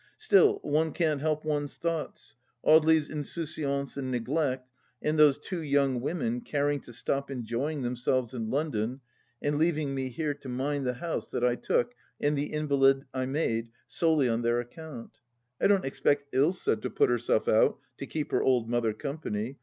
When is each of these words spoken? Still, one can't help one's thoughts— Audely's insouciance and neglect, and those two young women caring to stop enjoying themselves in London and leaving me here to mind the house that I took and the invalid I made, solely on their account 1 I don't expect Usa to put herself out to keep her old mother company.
Still, 0.17 0.57
one 0.63 0.93
can't 0.93 1.21
help 1.21 1.45
one's 1.45 1.77
thoughts— 1.77 2.33
Audely's 2.65 3.07
insouciance 3.07 3.97
and 3.97 4.09
neglect, 4.09 4.67
and 4.99 5.19
those 5.19 5.37
two 5.37 5.61
young 5.61 6.01
women 6.01 6.41
caring 6.41 6.79
to 6.81 6.91
stop 6.91 7.29
enjoying 7.29 7.83
themselves 7.83 8.33
in 8.33 8.49
London 8.49 9.01
and 9.43 9.59
leaving 9.59 9.93
me 9.93 10.09
here 10.09 10.33
to 10.33 10.49
mind 10.49 10.87
the 10.87 10.95
house 10.95 11.27
that 11.27 11.43
I 11.45 11.53
took 11.53 11.93
and 12.19 12.35
the 12.35 12.51
invalid 12.51 13.05
I 13.13 13.27
made, 13.27 13.69
solely 13.85 14.27
on 14.27 14.41
their 14.41 14.59
account 14.59 15.19
1 15.59 15.59
I 15.61 15.67
don't 15.67 15.85
expect 15.85 16.33
Usa 16.33 16.77
to 16.77 16.89
put 16.89 17.11
herself 17.11 17.47
out 17.47 17.77
to 17.99 18.07
keep 18.07 18.31
her 18.31 18.41
old 18.41 18.67
mother 18.67 18.93
company. 18.93 19.59